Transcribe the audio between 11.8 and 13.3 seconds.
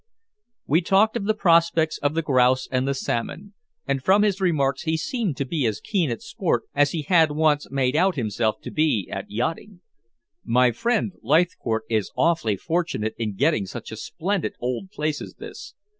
is awfully fortunate